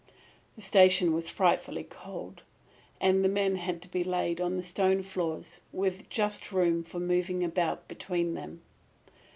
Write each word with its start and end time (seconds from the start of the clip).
"The 0.55 0.63
station 0.63 1.13
was 1.13 1.29
frightfully 1.29 1.83
cold, 1.83 2.41
and 2.99 3.23
the 3.23 3.29
men 3.29 3.57
had 3.57 3.83
to 3.83 3.87
be 3.87 4.03
laid 4.03 4.41
on 4.41 4.57
the 4.57 4.63
stone 4.63 5.03
floors 5.03 5.61
with 5.71 6.09
just 6.09 6.51
room 6.51 6.83
for 6.83 6.99
moving 6.99 7.43
about 7.43 7.87
between 7.87 8.33
them. 8.33 8.63